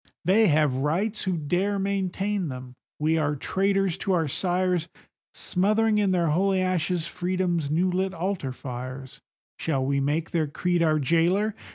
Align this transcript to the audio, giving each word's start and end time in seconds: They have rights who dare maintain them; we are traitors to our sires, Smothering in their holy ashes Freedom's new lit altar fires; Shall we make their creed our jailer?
They 0.25 0.47
have 0.47 0.77
rights 0.77 1.25
who 1.25 1.37
dare 1.37 1.77
maintain 1.77 2.47
them; 2.47 2.73
we 2.97 3.19
are 3.19 3.35
traitors 3.35 3.99
to 3.99 4.13
our 4.13 4.27
sires, 4.27 4.87
Smothering 5.31 5.99
in 5.99 6.09
their 6.09 6.29
holy 6.29 6.59
ashes 6.59 7.05
Freedom's 7.05 7.69
new 7.69 7.91
lit 7.91 8.11
altar 8.15 8.51
fires; 8.51 9.21
Shall 9.57 9.85
we 9.85 9.99
make 9.99 10.31
their 10.31 10.47
creed 10.47 10.81
our 10.81 10.97
jailer? 10.97 11.53